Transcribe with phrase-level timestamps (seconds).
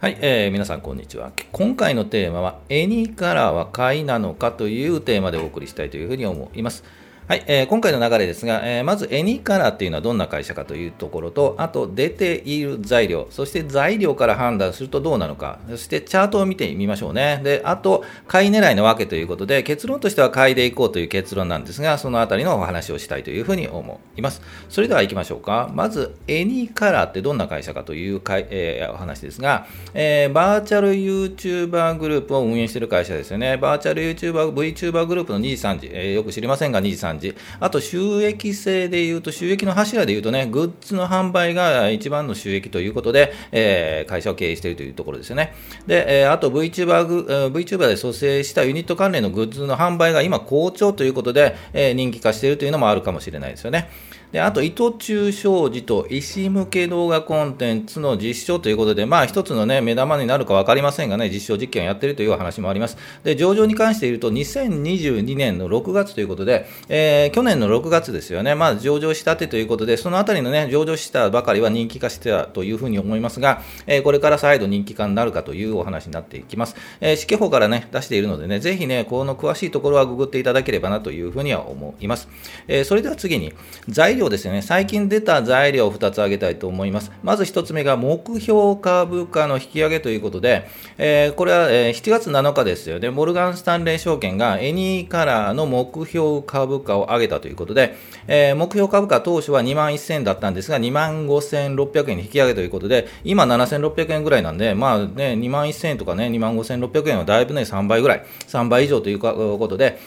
[0.00, 1.30] はい、えー、皆さんこんにちは。
[1.52, 6.84] 今回のテーマは、エニカラーは買いなのかというテーマでお送りしたいというふうに思います。
[7.30, 17.40] はい、えー、今回の流れですが、えー、まずエニカラーっていうのはどんな会社かというところと、あと出ている材料、そして材料から判断するとどうなのか、そしてチャートを見てみましょうね。
[17.44, 24.42] で、あと、買い狙いのわけということで、結論としては買いでいこうという結論なんですが、そのあたりのお話をしたいというふうに思います。
[24.68, 25.70] それでは行きましょうか。
[25.72, 33.56] まず、エニカラーってどんな会社かというかい、えー、お話ですが、えー、バーチャル YouTuber グループを運営している会社ですよね。
[33.56, 37.19] バーチャル YouTuber、VTuber グループの2時3時、えー、よく知りませんが2時3時、
[37.60, 45.54] あと収益性でいうと、収益の柱でいうとね、グッズの販売が一番の収益ということで、えー、会社を経営しているというところですよね。
[45.86, 53.90] で、えー、あと VTuber, VTuber で蘇生したユニット関連のグッズの販売が今好調ということで、えー、人気化しているというのもあるかもしれないですよね。
[54.32, 62.96] で、あと、意図中商事と医師向け動画コンテンツの実証ということで、まあ、一つのね、目玉になるか分かりませんがね、実証実験をやっているという話もあります。
[63.24, 76.76] で、上場に関して言うと、2022年の6月ということで、えー、去年の6月ですよね、まあ、上場したてということで、そのあたりのね、上場したばかりは人気化してたというふうに思いますが、えー、これから再度人気化になるかというお話になっていきます。
[77.00, 82.28] えー、試験法からね、出しているのでね、ぜひね、この詳しいところはググっていただければなというふうには思います。
[82.68, 83.52] えー、それでは次に、
[83.88, 87.10] 材料ですよね、最近出た材料を2つ挙げたいと思います。
[87.22, 90.68] まず1つ目が目標株価の引き上げということで、
[90.98, 92.98] えー、これは、え7月7日ですよ。
[92.98, 109.98] ね、モルガン・スタンレー証券がエニーカラーの目標株価を上げたということで、えー、目標株価当初は2万1000円だったんですが、2万5600円に引き上げということで、今7600円ぐらいなんで、まあね、2万1000円とかね、2万5600円はだいぶね、3倍ぐらい、3倍以上ということで、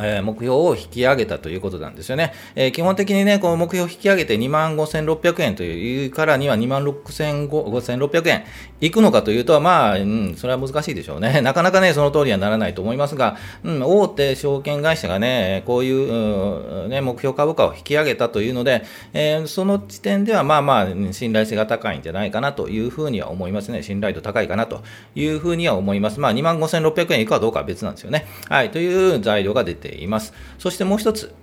[0.00, 2.32] え目標を引き上げたということなんですよね。
[2.54, 8.44] えー、基本的にね、この目標を引き上げて2万5600円というからには2万5600円
[8.80, 11.40] いくのかというと、まあ、うん、それは難しいでしょうね。
[11.42, 18.82] なかなかね、その通りにはならないと思いますが、うん、大手証券会社がね、こういう、うんね、目標株価を引き上げたというので、
[19.12, 23.82] えー、その時点ではまあまあ、信頼性が高いんじゃないかなというふうには思いますね。
[23.82, 24.82] 信頼度高いかなと
[25.14, 26.20] いうふうには思います。
[26.20, 28.26] まあ、2万5600円いくかどうかは別なんですよね。
[28.48, 30.32] はい、という材料が出ています。
[30.58, 31.34] そしてもう一つ、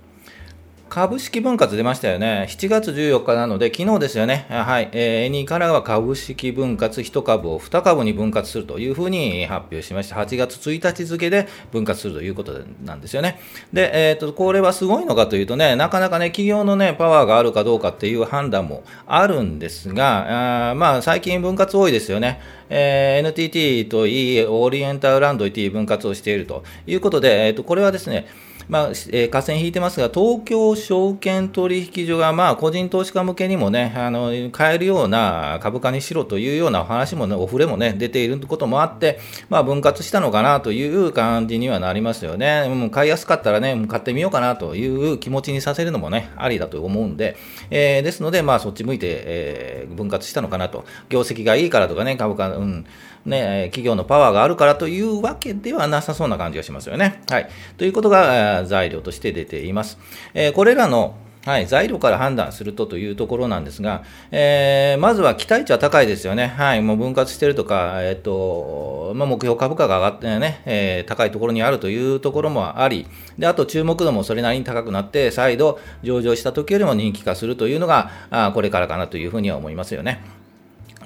[0.94, 2.46] 株式分割出ましたよね。
[2.48, 4.46] 7月14日なので、昨日ですよね。
[4.48, 4.90] はい。
[4.92, 10.14] えー、エニーからは株式分割1株を2株に分割するというふうに発表しました。
[10.14, 13.40] 8月1日付で分割するということなんですよね。
[13.72, 22.40] で、えっ、ー、と、これはすごいのかというとね、なかなかね、企業のね、パワーがあるかどうかっていう判断もあるんですが、あまあ、最近分割多いですよね。
[22.70, 28.26] えー、NTT といい、オリエンタルランドといい分割をしているということで、えっ、ー、と、これはですね、
[28.68, 42.68] まあえー、河川引いてますが、東京証券取引所が、まあ、個人投資家向けにもね、あの買えるような株価にしろというようなお話もね、お触れもね、出ていることもあって、まあ、分割したのかなという感じにはなりますよね。
[42.68, 47.36] もう買いやすかったらね、買ってみようかなという気持ちにさせるのもね、ありだと思うんで、
[47.70, 50.84] えー、ですので、まあ、そっち向いて、えー、分割したのかなと。
[51.08, 52.86] 業績がいいからとかね、株価、うん、
[53.26, 57.22] ね、企業のパワーがあるからというわけではなさそうな感じがしますよね。
[57.30, 57.48] はい。
[57.76, 59.98] ということが材料として出ています。
[60.34, 61.14] え、これらの
[61.44, 66.46] はい、材料から判断するとというところなんですが、えー、まずは期待値は高いですよね。
[66.46, 73.06] はい、もう分割してるとか、えっ、ー、と、まあ、目標株価が上がってね、えー、高いところにあるというところもあり、
[73.38, 80.43] で、あと注目度もそれなりに高くなって、再度上場した時よりも人気化するというのが、あこれからかなというふうには思いますよね。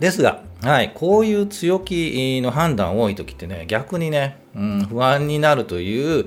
[0.00, 6.26] ですが、はい、こういう強気の判断多い時ってね、逆にね、うん、不安になるという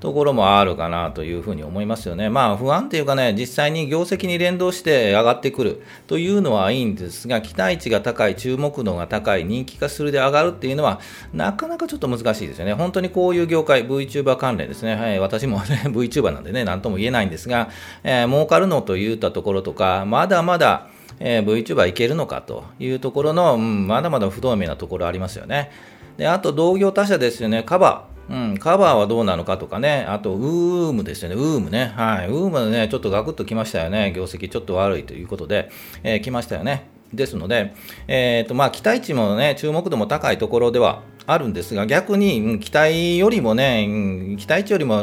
[0.00, 2.28] ところもあるかなというふうに思いますよね。
[2.28, 11.00] まあ不安っていうかね、実際に業績に連動して上がってくるというのはいいんですが、期待値が高い、注目度が高い、人気化するで上がるっていうのは、
[11.32, 12.74] なかなかちょっと難しいですよね。
[12.74, 14.96] 本当にこういう業界、VTuber 関連ですね。
[14.96, 17.70] はい、私もね、 VTuber なんでね、なんとも言えないんですが、
[18.04, 20.88] えー、儲かるのといったところとか、まだまだ、
[21.20, 25.70] えー、VTuber いけるのかというところの、うん、まだまだ不透明なところありますよね。
[26.16, 28.16] で、あと同業他社ですよね、カバー。
[28.28, 35.70] うん、カバーはどうなのかとかね、あと、ウームですよね、ウームね、はい、ウームね、ちょっとガクッときましたよね、業績ちょっと悪いということで、
[36.02, 36.88] えー、来ましたよね。
[37.12, 37.72] ですので、
[38.08, 45.02] えーとまあ、期待値もね、注目度も高いところではあるんですが、逆に期待よりもね、期待値よりも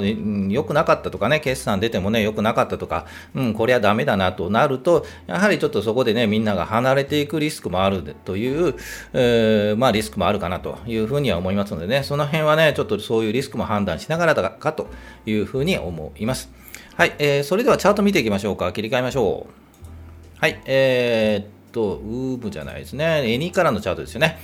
[0.49, 3.05] 良くなかったとかね、決算出てもね、良くなかったとか、
[3.35, 8.75] うん、これはダメだなとなると、やはりちょっとそこでね、みんなが離れていくリスクもあるという、
[9.13, 14.89] えー、まあリスクもあるかなというふうには思いますのでね、その辺はね、ちょっとそういうリスクも判断しながらだかと
[15.25, 16.49] いうふうに思います。
[16.95, 18.71] はい、えー、それではチャート見ていきましょうか。
[18.71, 20.39] 切り替えましょう。
[20.39, 23.33] はい、えーと、ウームじゃないですね。
[23.33, 24.37] エニーからのチャートですよね。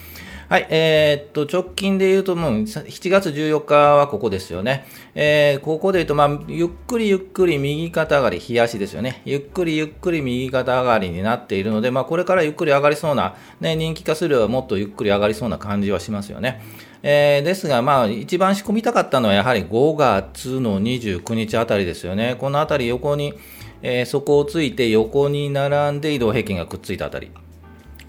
[0.49, 4.87] はい、えー、っと、直近で言うと、もう7月14日はここですよね。
[5.13, 9.21] えー、ここで言うと、まあ、ゆっくりゆっくり右肩上がり、日足ですよね。
[9.25, 16.63] ゆっくりゆっくり右肩上がりになっているので、まあ、これからゆっくり上がりそうな、ね、人気化するよりはもっとゆっくり上がりそうな感じはしますよね。
[17.03, 22.37] えー、ですが、まあ、一番仕込みたかったのは、やはり5月の29日あたりですよね。
[22.39, 23.35] このあたり横に、
[23.83, 27.29] えー、底をついて横に並んで移動平均がくっついたあたり。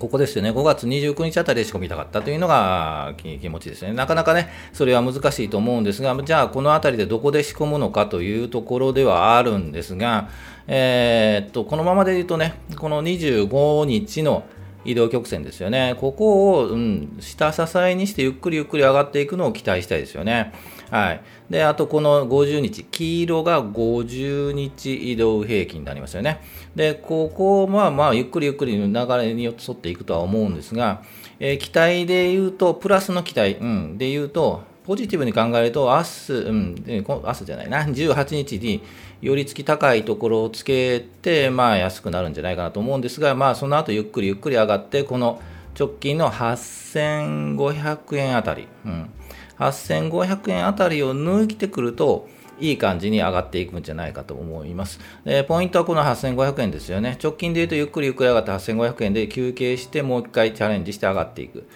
[0.01, 3.93] ここですよね、5月29日あたりで仕込みたかったというのが気持ちですね。
[3.93, 10.31] なかなかね、それは難しいと思うんですが、じゃあこのあたりでどこで仕込むのかというところではあるんですが、
[10.67, 14.45] えー、っと、このままで言うとね、この25日の
[14.85, 15.95] 移動曲線ですよね。
[16.01, 20.53] ここを、うん、下支えにしてゆっくりゆっくり上がっていくのを期待したいですよね。
[20.91, 21.21] はい。
[21.51, 26.41] で、あとこの50日、黄色が50日移動平均になりますよね。
[26.77, 31.03] で、ここはまあ、ゆっくりゆっくりの流れに沿っていくとは思うんですが、
[31.41, 38.83] えー、期待で言うと、プラスの期待、うん、で言うと、ポジティブに考えると、明日、うん、明日じゃないな、18日に
[39.21, 45.41] 寄り付き高いところをつけて、まあ安くなるんじゃないかなと思うんですが、まあその後ゆっくりゆっくり上がって、この
[45.79, 49.11] 直近の8500円あたり、うん、
[49.61, 52.29] 8500円あたりを抜いてくると、
[52.61, 55.01] いい感じに上がっていくんじゃないかと思います。
[55.25, 57.19] でポイントはこの8500円ですよね。
[57.23, 61.67] 直近で言うとゆっくりゆっくり上がって8500円で休憩してもう一回チャレンジして上がっていく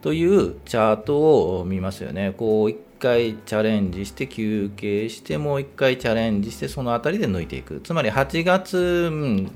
[0.00, 2.34] というチャートを見ますよね。
[2.36, 7.80] こう一回チャレンジして休憩してもう一回チャレンジしてそのあたりで抜いていく。
[7.82, 9.50] つまり8月、うん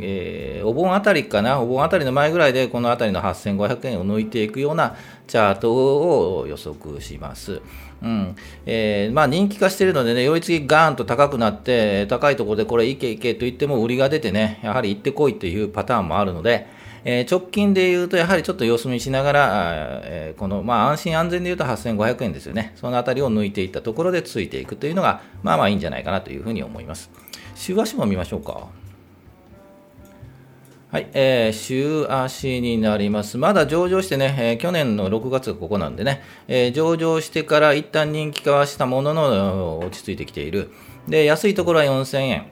[0.00, 4.96] えー、お盆あたりかな、お盆あたりの前ぐらいで、このあたりの8500円を抜いていくような
[5.26, 7.60] チャートを予測します。
[8.00, 16.66] うんえーまあ、人気化しているのでね、寄り付きガーンと高くなって、高いところでこれいけいけと言っても売りが出てね、やはり行ってこいというパターンもあるので、
[17.04, 22.72] えー、直近で言うと、やはりちょっと様子見しながら、えー、この、まあ、安心安全で言うと8500円ですよね。
[22.76, 27.10] そのあたりを抜いていったところでついていくというのが、まあまあいいんじゃないかなというふうに思います。
[27.54, 28.87] 週足も見ましょうか。
[30.90, 33.36] はい、えー、週足になります。
[33.36, 40.70] まだ上場してね、えー、去年の6月がここなんでね、えー、上場してから一旦人気化はしたものの落ち着いてきている。
[41.06, 42.46] で、安いところは4000円。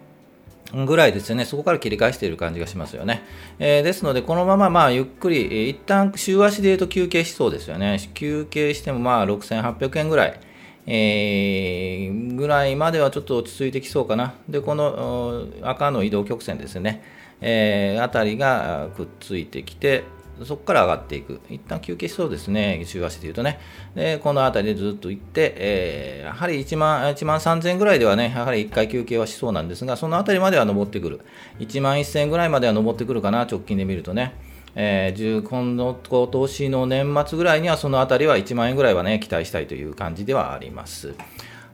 [0.85, 3.23] ぐらいですよね、そこから切り返している感じがしますよね。
[3.59, 7.99] えー、ですので、このまままあゆっくり、一旦週足で言うと休憩しそうですよね。
[8.13, 10.41] 休憩してもまあ6800円ぐらい。
[10.89, 14.35] えー、ぐらいまではちょっと落ち着いてきそうかな。
[14.47, 17.16] で、この赤の移動曲線ですね。
[17.41, 20.05] えー、あたりがくっついてきて、
[20.45, 21.41] そこから上がっていく。
[21.49, 22.83] 一旦休憩しそうですね。
[22.85, 23.59] 週足でいうとね。
[23.95, 31.21] で、このあたりでずっと行って、えー、やはり1万、1万3000ぐらいではね、やはり1回休憩はしそうなんですが、そのあたりまでは登ってくる。
[31.59, 34.35] 1万1000ぐらいまでは登ってくるかな、直近で見るとね。
[34.79, 41.15] えー、今の今年の年末ぐらいにはそのあたりは1万円ぐらいはね、期待したいという感じではあります。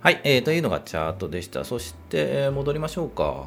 [0.01, 1.65] はい、えー、というのがチャートでした。
[1.65, 3.47] そして、えー、戻りましょうか。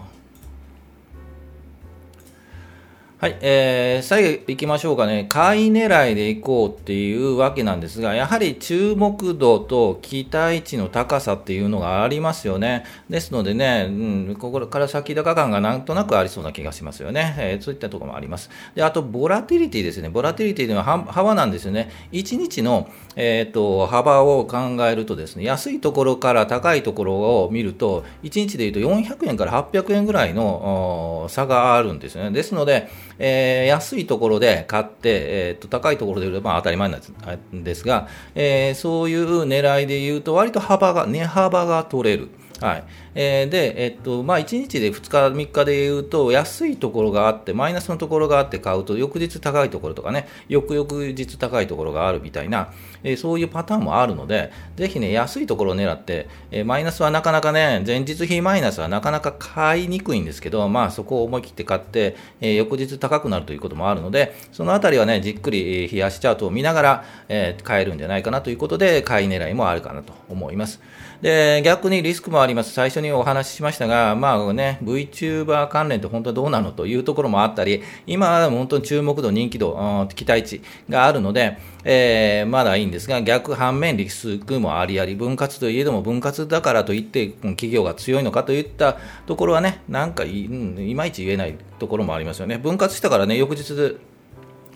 [3.17, 5.25] はい、えー、最後行きましょうかね。
[5.29, 12.83] 買い狙いで行こうっていうわけなんですが、やはり注目度と期待値の高さっていうのがありますよね。
[13.09, 13.91] ですのでね、う
[14.33, 17.35] ん、ここから先高感がなんとなくありそうな気がしますよね。
[17.37, 18.49] えー、そういったところもあります。
[18.75, 20.09] で、あと、ボラティリティですね。
[20.09, 21.89] ボラティリティというのは幅なんですよね。
[22.11, 24.57] 1日の、えーと、幅を考
[24.89, 27.13] えるとですね、安いところから高いところ
[27.45, 32.31] を見ると、1日でいうと400円から800円ぐらいの差があるんですよね。
[32.31, 42.29] ですので、えー、安いところで買って、えー、と高いところで売れば当たり前なんですが、えー、そういう狙いで言うと、割と幅が、値幅が取れる。
[42.61, 42.83] はい。
[43.15, 52.69] えー、で、えっとまあ、1日で2日、3日で言うと、安いところがあって、マイナスのところがあって買うと、翌日高いところとかね、翌々日高いところがあるみたいな、
[53.03, 70.81] えー、そういうパターンもあるので、ぜひね、安いところを狙って、えー、マイナスはなかなかね、前日比マイナスはなかなか買いにくいんですけど、まあ、そこを思い切って買って、え、翌日高くなるということもあるので、そのあたりはね、じっくり冷やしチャートを見ながら、え、買えるんじゃないかなということで、買い狙いもあるかなと思います。
[71.21, 72.71] で、逆にリスクもあります。
[72.71, 92.57] 最初にお話ししましたが、まあね、VTuber 関連って本当はどうなのというところもあったり、今は本当に注目度、人気度、期待値があるので、えー、まだいいんですが、逆反面リスクもありあり、分割といえども分割だからといって企業が強いのかといったところはね、なんかい,、いまいち言えないところもありますよね。
[92.57, 93.97] 分割したからね、翌日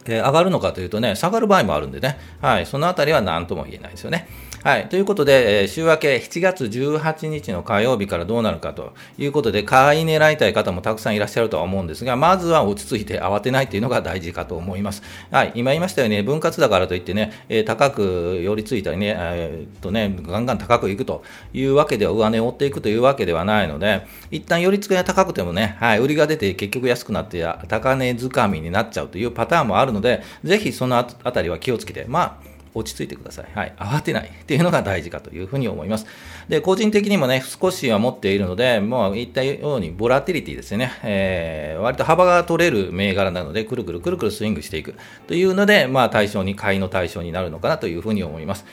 [0.08, 4.28] え上がるのかというとね、下がる場合もあるんでね、はい、そのあたりは何とも言えないですよね。
[4.62, 4.90] はい。
[4.90, 15.02] ということで、週明け7月18日の火曜日からどうなるかということで、買い狙いたい方もたくさんいらっしゃるとは思うんですが、まずは落ち着いて慌てないというのが大事かと思います。
[15.32, 15.54] はい。
[15.56, 17.32] 今言いましたように、分割だからといってね、
[17.66, 21.24] 高く寄りついたりね、えー、っとね、ガンガン高くいくと
[21.54, 33.46] いうわけでは、上値を追っていくというわけではないので、一旦寄り付けが高くてもね、はい、売りが出て結局安くなって、高値掴みになっちゃうというパターンもあるので、ぜひそのあたりは気をつけて、まあ、落ち着いてください。
[33.54, 33.74] はい。
[33.78, 36.06] 慌てないっていうのが大事かというふうに思います。
[36.48, 40.92] で、個人的にもね、少しは持っているので、もう言ったように、ボラティリティですね。
[41.04, 44.96] えー、割と幅が取れる銘柄なので、くるくるくるくるスイングしていく
[45.28, 48.66] というので、まあ対象に、買いの対象になるのかなというふうに思います。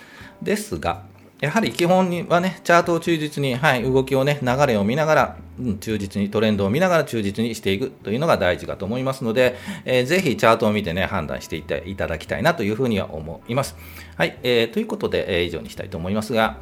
[0.43, 1.03] ですが、
[1.41, 13.77] やはり基本はね、チャートを忠実に、はい、動きをね、流れを見ながら、うん、忠実に、トレンドを見ながら忠実にしていくというのが大事かと思いますので、えー、ぜひチャートを見てね、判断していっていただきたいなというふうには思います。
[14.17, 16.57] はい、えー、ということで、えー、以上にしたいと思いますが、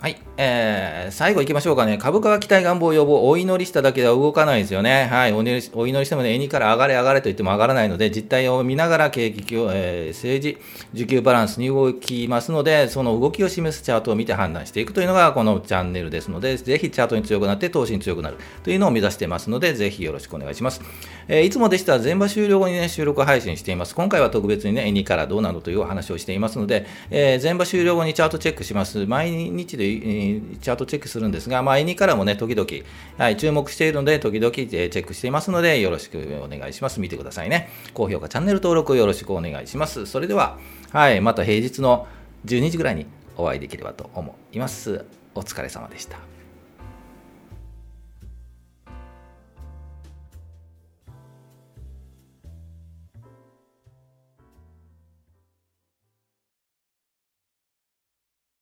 [0.00, 1.98] はい、えー、最後行きましょうかね。
[1.98, 5.08] 株価は期待願望予防、お祈りしただけでは動かないですよね。
[5.10, 10.58] はい、お祈りお祈りしてもね、円にから上がれ上がれと言っても上がらないので、実態を見ながら景気を、えー、政治、
[10.94, 20.80] 需給バランスに動きますので、その動きを示すチャートを見て判断していくというのがこのチャンネルですので、ぜひチャートに強くなって投資に強くなるというのを目指していますので、ぜひよろしくお願いします。
[21.26, 23.96] えー、いつもでしたら全場終了後にね、収録配信しています。
[23.96, 29.04] 今回は特別にね、円にからどうなのというお話をしていますので、えー、全場終了後にチャートチェックします。
[29.04, 29.87] 毎日で、
[30.60, 32.68] チャートチェックするんですが、まあ、2からもね、時々、
[33.16, 37.00] はい、注目しているので、時々チェックしていますので、よろしくお願いします。
[37.00, 37.70] 見てくださいね。
[37.94, 40.06] 高評価、チャンネル登録よろしくお願いします。
[40.06, 40.58] それでは、
[40.90, 42.06] はい、また平日の
[42.46, 45.04] 12時ぐらいにお会いできればと思います。
[45.34, 46.37] お疲れ様でした。